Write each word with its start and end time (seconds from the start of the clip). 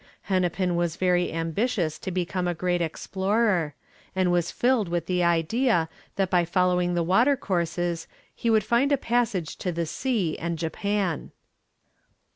Hennepin 0.23 0.75
was 0.75 0.95
very 0.95 1.31
ambitious 1.31 1.99
to 1.99 2.09
become 2.09 2.47
a 2.47 2.55
great 2.55 2.81
explorer, 2.81 3.75
and 4.15 4.31
was 4.31 4.49
filled 4.49 4.89
with 4.89 5.05
the 5.05 5.23
idea 5.23 5.89
that 6.15 6.31
by 6.31 6.43
following 6.43 6.95
the 6.95 7.03
water 7.03 7.37
courses 7.37 8.07
he 8.33 8.49
would 8.49 8.63
find 8.63 8.91
a 8.91 8.97
passage 8.97 9.57
to 9.57 9.71
the 9.71 9.85
sea 9.85 10.39
and 10.39 10.57
Japan. 10.57 11.29